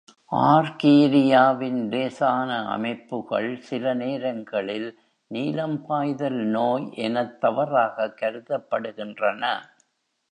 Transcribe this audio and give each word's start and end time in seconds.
ஆர்கீரியாவின் 0.31 1.89
லேசான 1.89 2.65
அமைப்புகள் 2.69 3.59
சில 3.59 3.93
நேரங்களில் 3.93 4.99
நீலம் 5.27 5.85
பாய்தல் 5.85 6.41
நோய் 6.47 6.93
எனத் 6.93 7.41
தவறாகக் 7.41 8.17
கருதப்படுகின்றன. 8.21 9.43